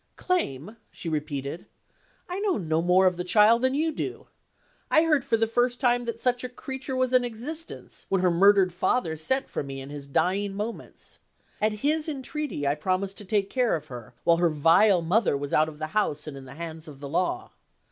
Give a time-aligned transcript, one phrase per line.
[0.15, 1.67] "Claim?" she repeated.
[2.27, 4.25] "I know no more of the child than you do.
[4.89, 8.31] I heard for the first time that such a creature was in existence, when her
[8.31, 11.19] murdered father sent for me in his dying moments.
[11.61, 15.53] At his entreaty I promised to take care of her, while her vile mother was
[15.53, 17.51] out of the house and in the hands of the law.